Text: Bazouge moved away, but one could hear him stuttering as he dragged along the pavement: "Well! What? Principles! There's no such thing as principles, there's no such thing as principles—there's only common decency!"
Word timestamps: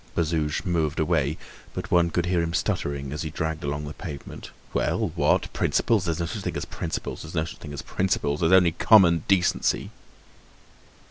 Bazouge 0.15 0.63
moved 0.65 0.99
away, 0.99 1.37
but 1.75 1.91
one 1.91 2.09
could 2.09 2.25
hear 2.25 2.41
him 2.41 2.55
stuttering 2.55 3.11
as 3.13 3.21
he 3.21 3.29
dragged 3.29 3.63
along 3.63 3.85
the 3.85 3.93
pavement: 3.93 4.49
"Well! 4.73 5.11
What? 5.13 5.53
Principles! 5.53 6.05
There's 6.05 6.19
no 6.19 6.25
such 6.25 6.41
thing 6.41 6.57
as 6.57 6.65
principles, 6.65 7.21
there's 7.21 7.35
no 7.35 7.45
such 7.45 7.59
thing 7.59 7.71
as 7.71 7.83
principles—there's 7.83 8.51
only 8.51 8.71
common 8.71 9.25
decency!" 9.27 9.91